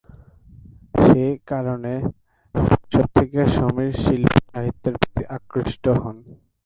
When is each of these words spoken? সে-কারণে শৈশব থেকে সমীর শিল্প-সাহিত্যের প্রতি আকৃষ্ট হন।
সে-কারণে 1.01 1.93
শৈশব 2.55 3.05
থেকে 3.15 3.39
সমীর 3.55 3.91
শিল্প-সাহিত্যের 4.03 4.95
প্রতি 5.01 5.23
আকৃষ্ট 5.37 5.83
হন। 6.01 6.15